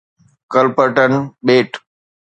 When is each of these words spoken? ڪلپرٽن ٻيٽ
ڪلپرٽن 0.53 1.11
ٻيٽ 1.45 1.69